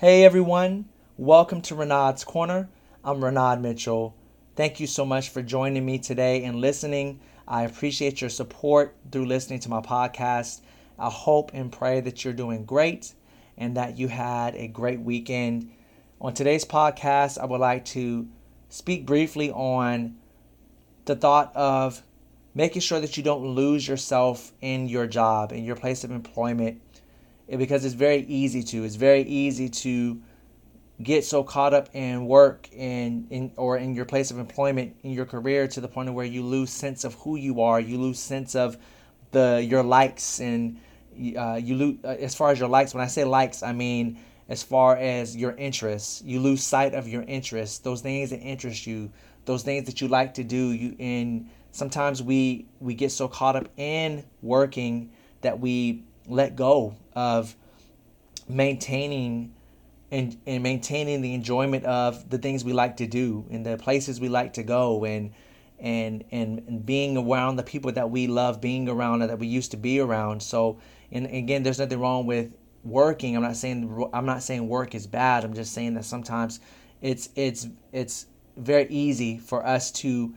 [0.00, 0.84] Hey everyone,
[1.16, 2.68] welcome to Renaud's Corner.
[3.02, 4.14] I'm Renaud Mitchell.
[4.54, 7.18] Thank you so much for joining me today and listening.
[7.48, 10.60] I appreciate your support through listening to my podcast.
[11.00, 13.12] I hope and pray that you're doing great
[13.56, 15.72] and that you had a great weekend.
[16.20, 18.28] On today's podcast, I would like to
[18.68, 20.16] speak briefly on
[21.06, 22.04] the thought of
[22.54, 26.80] making sure that you don't lose yourself in your job, in your place of employment
[27.56, 28.84] because it's very easy to.
[28.84, 30.20] It's very easy to
[31.02, 35.12] get so caught up in work and in or in your place of employment in
[35.12, 37.80] your career to the point of where you lose sense of who you are.
[37.80, 38.76] You lose sense of
[39.30, 40.78] the your likes and
[41.36, 42.94] uh, you lose uh, as far as your likes.
[42.94, 44.18] When I say likes, I mean
[44.48, 46.22] as far as your interests.
[46.24, 49.10] You lose sight of your interests, those things that interest you,
[49.44, 50.72] those things that you like to do.
[50.72, 55.10] You and sometimes we we get so caught up in working
[55.42, 57.54] that we let go of
[58.48, 59.54] maintaining
[60.10, 64.20] and, and maintaining the enjoyment of the things we like to do and the places
[64.20, 65.32] we like to go and
[65.80, 69.70] and and, and being around the people that we love being around that we used
[69.70, 70.42] to be around.
[70.42, 70.80] So
[71.12, 72.52] and again there's nothing wrong with
[72.84, 73.36] working.
[73.36, 75.44] I'm not saying i'm not saying work is bad.
[75.44, 76.60] I'm just saying that sometimes
[77.00, 80.34] it's it's it's very easy for us to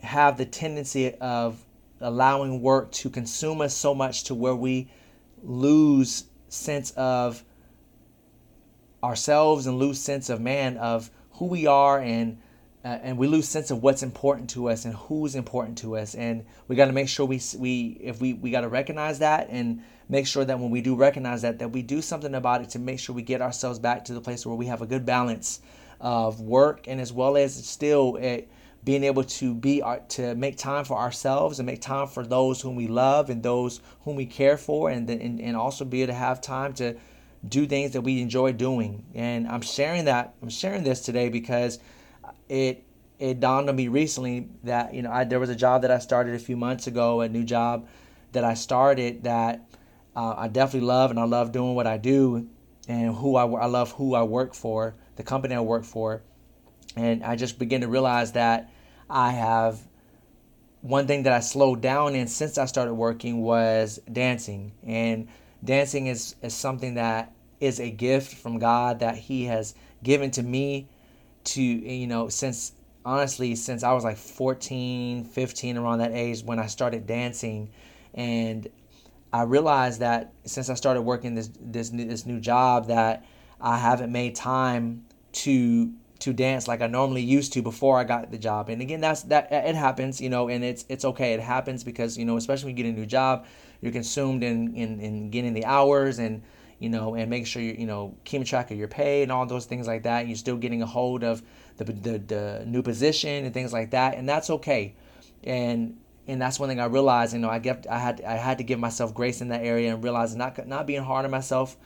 [0.00, 1.64] have the tendency of
[2.02, 4.90] allowing work to consume us so much to where we
[5.42, 7.44] lose sense of
[9.02, 12.38] ourselves and lose sense of man of who we are and
[12.84, 16.16] uh, and we lose sense of what's important to us and who's important to us.
[16.16, 19.48] And we got to make sure we we if we we got to recognize that
[19.50, 22.70] and make sure that when we do recognize that that we do something about it
[22.70, 25.06] to make sure we get ourselves back to the place where we have a good
[25.06, 25.60] balance
[26.00, 28.50] of work and as well as still it,
[28.84, 32.60] being able to be uh, to make time for ourselves and make time for those
[32.60, 36.12] whom we love and those whom we care for and and, and also be able
[36.12, 36.96] to have time to
[37.48, 39.04] do things that we enjoy doing.
[39.14, 41.78] And i'm sharing that i'm sharing this today because
[42.48, 42.84] it
[43.18, 45.98] it dawned on me recently that you know I, there was a job that i
[45.98, 47.86] started a few months ago a new job
[48.32, 49.64] that i started that
[50.16, 52.48] uh, i definitely love and i love doing what i do
[52.88, 56.22] and who I, I love who i work for the company i work for
[56.96, 58.70] and I just began to realize that
[59.08, 59.80] I have
[60.80, 64.72] one thing that I slowed down in since I started working was dancing.
[64.82, 65.28] And
[65.64, 70.42] dancing is, is something that is a gift from God that He has given to
[70.42, 70.88] me
[71.44, 72.72] to, you know, since
[73.04, 77.70] honestly, since I was like 14, 15, around that age when I started dancing.
[78.14, 78.68] And
[79.32, 83.24] I realized that since I started working this this this new job that
[83.60, 85.92] I haven't made time to
[86.22, 88.68] to dance like I normally used to before I got the job.
[88.68, 91.34] And again, that's that uh, it happens, you know, and it's it's okay.
[91.34, 93.44] It happens because you know, especially when you get a new job,
[93.80, 96.42] you're consumed in in, in getting the hours and
[96.78, 99.44] you know, and make sure you you know keeping track of your pay and all
[99.46, 100.28] those things like that.
[100.28, 101.42] You're still getting a hold of
[101.76, 104.94] the the, the new position and things like that, and that's okay.
[105.42, 107.34] And and that's one thing I realized.
[107.34, 109.92] You know, I get I had I had to give myself grace in that area
[109.92, 111.76] and realizing not not being hard on myself,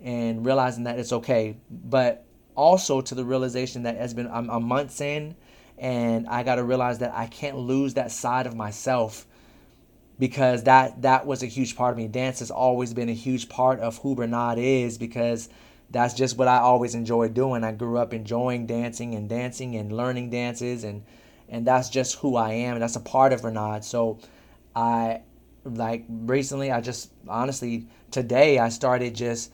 [0.00, 1.56] and realizing that it's okay.
[1.68, 2.24] But
[2.60, 5.34] also to the realization that has been I'm, I'm months in
[5.78, 9.26] and I got to realize that I can't lose that side of myself
[10.18, 12.06] because that that was a huge part of me.
[12.06, 15.48] Dance has always been a huge part of who Renaud is because
[15.90, 17.64] that's just what I always enjoyed doing.
[17.64, 21.02] I grew up enjoying dancing and dancing and learning dances and
[21.48, 23.80] and that's just who I am and that's a part of Renaud.
[23.80, 24.18] So
[24.76, 25.22] I
[25.64, 29.50] like recently I just honestly today I started just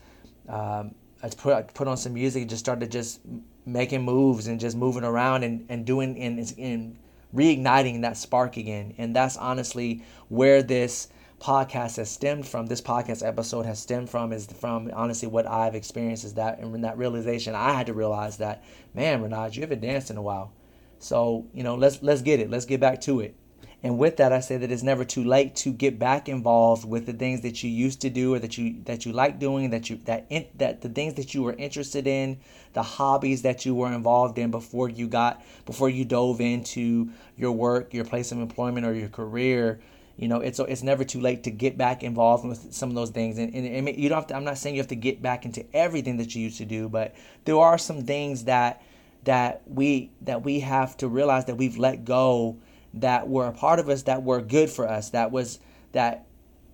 [0.49, 3.21] um, I put I put on some music and just started just
[3.65, 6.97] making moves and just moving around and, and doing and, and
[7.35, 8.93] reigniting that spark again.
[8.97, 12.65] And that's honestly where this podcast has stemmed from.
[12.67, 16.83] This podcast episode has stemmed from is from honestly what I've experienced is that and
[16.83, 18.63] that realization I had to realize that
[18.93, 20.51] man, Renaud, you haven't danced in a while.
[20.99, 22.49] So you know let's let's get it.
[22.49, 23.35] Let's get back to it.
[23.83, 27.05] And with that, I say that it's never too late to get back involved with
[27.05, 29.89] the things that you used to do or that you that you like doing, that
[29.89, 32.39] you that in, that the things that you were interested in,
[32.73, 37.51] the hobbies that you were involved in before you got before you dove into your
[37.51, 39.79] work, your place of employment, or your career.
[40.17, 43.11] You know, it's it's never too late to get back involved with some of those
[43.11, 43.37] things.
[43.37, 45.45] And, and, and you don't have to, I'm not saying you have to get back
[45.45, 47.13] into everything that you used to do, but
[47.45, 48.81] there are some things that
[49.25, 52.57] that we that we have to realize that we've let go
[53.01, 55.59] that were a part of us that were good for us that was
[55.91, 56.25] that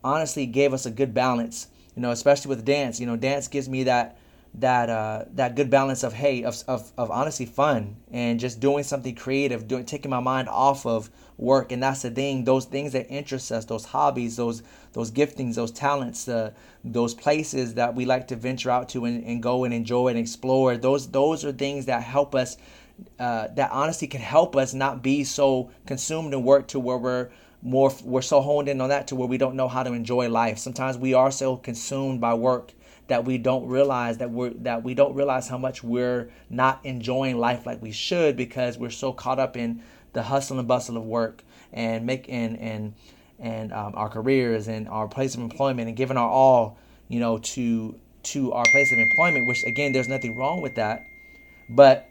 [0.03, 2.99] honestly gave us a good balance you know especially with dance.
[2.99, 4.17] You know dance gives me that
[4.55, 8.83] that uh, that good balance of hey of, of, of honestly fun and just doing
[8.83, 11.71] something creative doing taking my mind off of work.
[11.71, 14.61] And that's the thing those things that interest us those hobbies those
[14.93, 16.51] those giftings those talents uh,
[16.83, 20.19] those places that we like to venture out to and, and go and enjoy and
[20.19, 22.57] explore those those are things that help us
[23.19, 27.29] uh, that honesty can help us not be so consumed in work to where we're
[27.61, 30.29] more we're so honed in on that to where we don't know how to enjoy
[30.29, 30.57] life.
[30.57, 32.73] Sometimes we are so consumed by work
[33.07, 37.37] that we don't realize that we're that we don't realize how much we're not enjoying
[37.37, 39.81] life like we should because we're so caught up in
[40.13, 42.93] the hustle and bustle of work and make and and
[43.39, 47.37] and um, our careers and our place of employment and giving our all you know
[47.39, 51.05] to to our place of employment which again there's nothing wrong with that.
[51.69, 52.09] But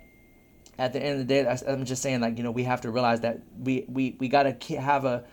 [0.78, 2.90] at the end of the day i'm just saying like you know we have to
[2.90, 5.24] realize that we we, we got to have a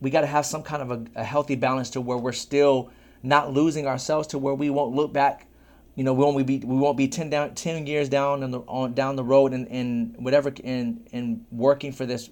[0.00, 2.90] we got to have some kind of a, a healthy balance to where we're still
[3.22, 5.46] not losing ourselves to where we won't look back.
[5.94, 8.92] You know, we won't be we won't be ten down ten years down the on
[8.92, 12.30] down the road and in whatever in in working for this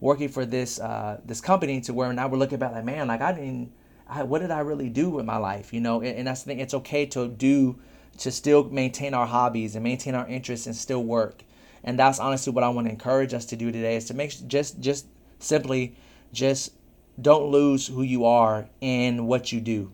[0.00, 3.22] working for this uh, this company to where now we're looking back like man like
[3.22, 3.72] I didn't
[4.06, 6.48] I, what did I really do with my life you know and, and that's the
[6.48, 7.78] thing it's okay to do
[8.18, 11.42] to still maintain our hobbies and maintain our interests and still work
[11.86, 14.32] and that's honestly what I want to encourage us to do today is to make
[14.46, 15.06] just just
[15.38, 15.96] simply
[16.32, 16.72] just
[17.20, 19.92] don't lose who you are in what you do.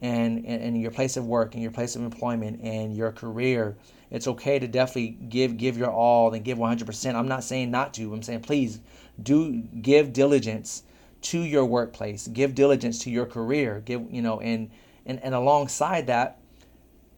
[0.00, 3.74] And, and, your place of work and your place of employment and your career.
[4.10, 7.94] It's okay to definitely give give your all and give 100% i'm not saying not
[7.94, 8.80] to i'm saying please
[9.22, 10.82] do give diligence
[11.24, 12.28] to your workplace.
[12.28, 13.82] Give diligence to your career.
[13.84, 14.70] Give you know and
[15.06, 16.38] and, and alongside that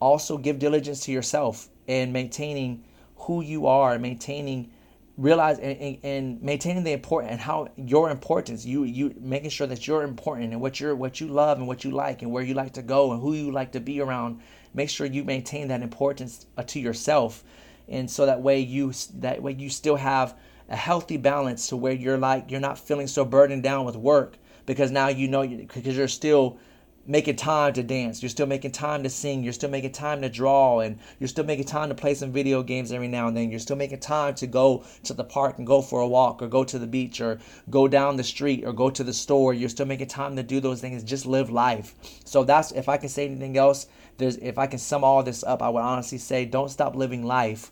[0.01, 2.85] also give diligence to yourself and maintaining
[3.17, 4.71] who you are maintaining
[5.17, 9.87] realize and, and, maintaining the important and how your importance you you making sure that
[9.87, 12.55] you're important and what you're what you love and what you like and where you
[12.55, 14.41] like to go and who you like to be around.
[14.75, 17.43] Make sure you maintain that importance uh, to yourself.
[17.89, 20.37] And so that way you that way you still have
[20.69, 24.37] a healthy balance to where you're like you're not feeling so burdened down with work
[24.67, 26.59] because now you know you, because you're still
[27.07, 28.23] making time to dance.
[28.23, 29.43] You're still making time to sing.
[29.43, 30.81] You're still making time to draw.
[30.81, 33.51] And you're still making time to play some video games every now and then.
[33.51, 36.49] You're still making time to go to the park and go for a walk or
[36.49, 37.39] go to the beach or
[37.71, 39.55] go down the street or go to the store.
[39.55, 41.03] You're still making time to do those things.
[41.03, 41.95] Just live life.
[42.25, 43.87] So that's, if I can say anything else,
[44.19, 47.25] there's, if I can sum all this up, I would honestly say don't stop living
[47.25, 47.71] life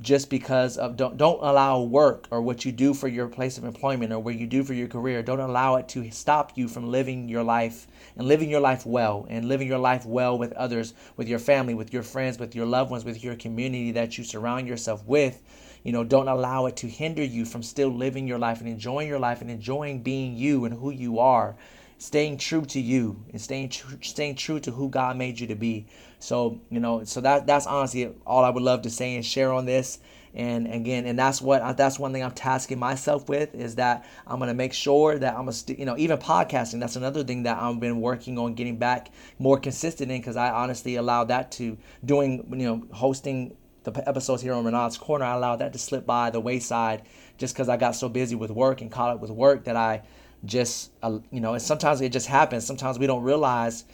[0.00, 3.64] just because of don't don't allow work or what you do for your place of
[3.64, 6.88] employment or what you do for your career don't allow it to stop you from
[6.88, 10.94] living your life and living your life well and living your life well with others
[11.16, 14.24] with your family with your friends with your loved ones with your community that you
[14.24, 15.42] surround yourself with.
[15.82, 19.08] You know don't allow it to hinder you from still living your life and enjoying
[19.08, 21.56] your life and enjoying being you and who you are
[21.98, 25.54] staying true to you and staying true, staying true to who God made you to
[25.54, 25.86] be.
[26.20, 29.52] So you know, so that that's honestly all I would love to say and share
[29.52, 29.98] on this.
[30.34, 34.06] And again, and that's what uh, that's one thing I'm tasking myself with is that
[34.26, 36.80] I'm gonna make sure that I'm gonna st- you know even podcasting.
[36.80, 40.50] That's another thing that I've been working on getting back more consistent in because I
[40.50, 45.24] honestly allowed that to doing you know hosting the episodes here on Renaud's Corner.
[45.24, 47.02] I allowed that to slip by the wayside
[47.38, 50.02] just because I got so busy with work and caught up with work that I
[50.44, 52.66] just uh, you know and sometimes it just happens.
[52.66, 53.84] Sometimes we don't realize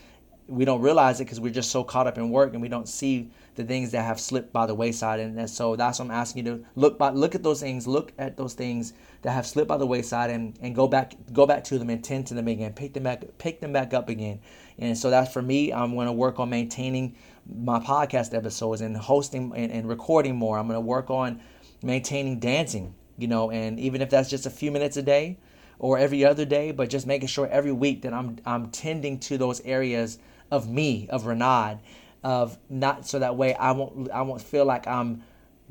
[0.47, 2.89] we don't realize it because we're just so caught up in work and we don't
[2.89, 5.21] see the things that have slipped by the wayside.
[5.21, 7.87] And, and so that's what i'm asking you to look by look at those things
[7.87, 8.93] look at those things
[9.23, 12.05] that have slipped by the wayside and, and go back go back to them and
[12.05, 12.73] tend to them again.
[12.75, 14.41] Pick them back pick them back up again.
[14.79, 18.97] And so that's for me i'm going to work on maintaining my podcast episodes and
[18.97, 20.59] hosting and, and recording more.
[20.59, 21.41] I'm going to work on
[21.83, 25.39] maintaining dancing you know and even if that's just a few minutes a day
[25.79, 29.39] or every other day, but just making sure every week that I'm I'm tending to
[29.39, 30.19] those areas
[30.51, 31.81] of me, of Renaud,
[32.23, 35.23] of not so that way I won't I won't feel like I'm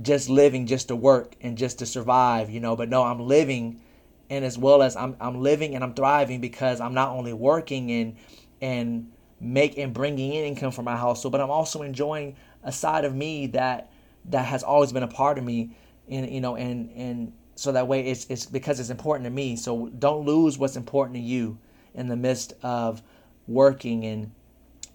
[0.02, 3.82] just living just to work and just to survive, you know, but no, I'm living
[4.30, 7.92] and as well as I'm I'm living and I'm thriving because I'm not only working
[7.92, 8.16] and
[8.62, 13.06] and make and bringing in income for my household, but I'm also enjoying a side
[13.06, 13.92] of me that
[14.26, 15.76] that has always been a part of me
[16.10, 19.56] and you know and and so that way it's, it's because it's important to me.
[19.56, 21.58] So don't lose what's important to you
[21.94, 23.02] in the midst of
[23.48, 24.32] working and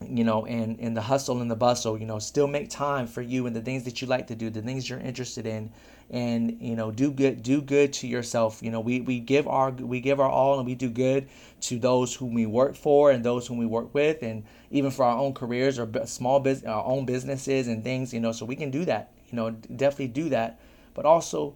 [0.08, 3.20] you know and in the hustle and the bustle you know still make time for
[3.20, 5.70] you and the things that you like to do the things you're interested in
[6.10, 8.62] and you know do good do good to yourself.
[8.62, 11.28] You know we, we give our we give our all and we do good
[11.62, 15.04] to those whom we work for and those whom we work with and even for
[15.04, 18.56] our own careers or small business our own businesses and things you know so we
[18.56, 20.60] can do that you know definitely do that.
[20.94, 21.54] But also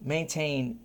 [0.00, 0.78] maintain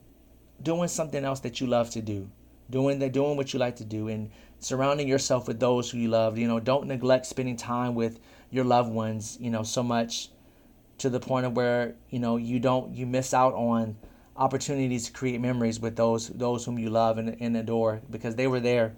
[0.61, 2.29] doing something else that you love to do
[2.69, 6.07] doing the doing what you like to do and surrounding yourself with those who you
[6.07, 8.19] love you know don't neglect spending time with
[8.51, 10.29] your loved ones, you know, so much
[10.99, 13.95] to the point of where, you know, you don't you miss out on
[14.35, 18.47] opportunities to create memories with those those whom you love and, and adore because they
[18.47, 18.93] were there.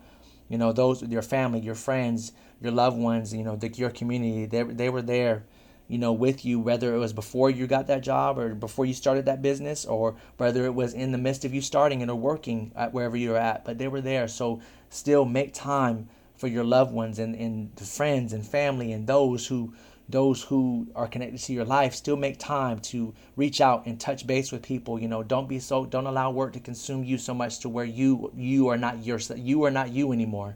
[0.49, 3.89] You know, those with your family, your friends, your loved ones, you know, the, your
[3.89, 5.45] community, they, they were there
[5.87, 8.93] you know, with you, whether it was before you got that job or before you
[8.93, 12.15] started that business, or whether it was in the midst of you starting and or
[12.15, 13.65] working at wherever you're at.
[13.65, 14.27] But they were there.
[14.27, 19.07] So still make time for your loved ones and, and the friends and family and
[19.07, 19.73] those who
[20.09, 24.27] those who are connected to your life still make time to reach out and touch
[24.27, 27.33] base with people you know don't be so don't allow work to consume you so
[27.33, 30.55] much to where you you are not your you are not you anymore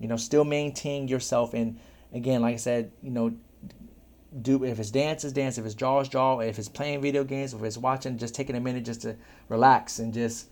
[0.00, 1.78] you know still maintain yourself and
[2.14, 3.34] again like i said you know
[4.42, 7.24] do if it's dance is dance, if it's draw is draw, if it's playing video
[7.24, 9.16] games, if it's watching, just taking a minute just to
[9.48, 10.48] relax and just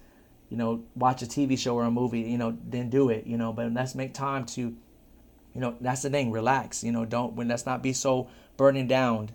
[0.48, 3.36] you know watch a TV show or a movie, you know, then do it, you
[3.36, 3.52] know.
[3.52, 7.48] But let's make time to, you know, that's the thing, relax, you know, don't when
[7.48, 9.30] let's not be so burning down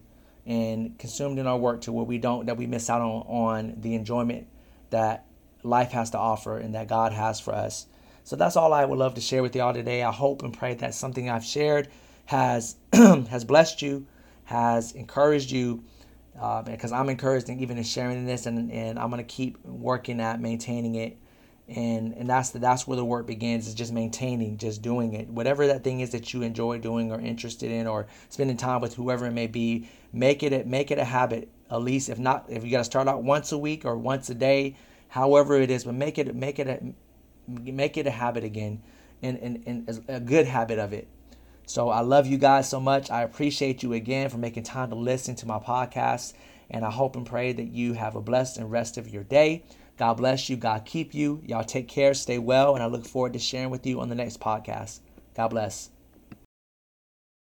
[0.46, 3.75] and consumed in our work to where we don't that we miss out on on
[3.82, 4.48] the enjoyment
[4.92, 5.25] that
[5.63, 7.88] life has to offer and that God has for us.
[8.24, 10.04] So that's all I would love to share with y'all today.
[10.04, 11.89] I hope and pray that something I've shared
[12.25, 14.06] has has blessed you
[14.48, 15.84] has encouraged you
[16.39, 19.63] uh, because I'm encouraged and even in sharing this and, and I'm going to keep
[19.66, 21.18] working at maintaining it.
[21.68, 25.27] And and that's the, that's where the work begins is just maintaining just doing it.
[25.27, 28.94] Whatever that thing is that you enjoy doing or interested in or spending time with
[28.94, 31.50] whoever it may be make it a, make it a habit.
[31.70, 34.30] At least if not if you got to start out once a week or once
[34.30, 34.77] a day
[35.10, 36.80] however it is but make it make it a
[37.50, 38.82] make it a habit again.
[39.22, 41.10] And, and, and a good habit of it
[41.68, 43.12] so I love you guys so much.
[43.12, 46.34] I appreciate you again for making time to listen to my podcast.
[46.70, 49.64] And I hope and pray that you have a blessed and rest of your day.
[49.98, 50.56] God bless you.
[50.56, 51.42] God keep you.
[51.46, 52.14] Y'all take care.
[52.14, 52.74] Stay well.
[52.76, 55.02] And I look forward to sharing with you on the next podcast.
[55.36, 55.90] God bless.